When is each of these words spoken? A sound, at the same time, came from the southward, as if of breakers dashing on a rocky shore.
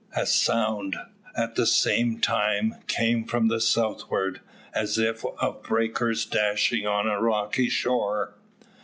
A 0.15 0.25
sound, 0.25 0.95
at 1.37 1.53
the 1.53 1.67
same 1.67 2.19
time, 2.21 2.73
came 2.87 3.23
from 3.23 3.49
the 3.49 3.61
southward, 3.61 4.41
as 4.73 4.97
if 4.97 5.23
of 5.39 5.61
breakers 5.61 6.25
dashing 6.25 6.87
on 6.87 7.05
a 7.07 7.21
rocky 7.21 7.69
shore. 7.69 8.33